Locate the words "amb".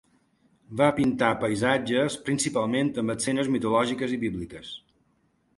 3.03-3.15